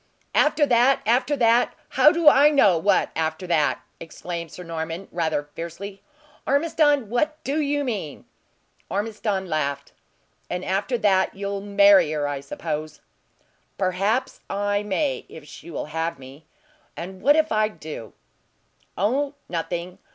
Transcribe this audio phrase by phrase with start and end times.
[0.33, 1.01] "After that!
[1.05, 1.75] After that!
[1.89, 6.01] How do I know what after that!" exclaimed Sir Norman, rather fiercely.
[6.47, 8.25] "Ormiston, what do you mean?"
[8.89, 9.91] Ormiston laughed.
[10.49, 13.01] "And after that you'll marry her, I suppose!"
[13.77, 16.47] "Perhaps I may, if she will have me.
[16.97, 18.13] And what if I do?"
[18.97, 19.99] "Oh, nothing!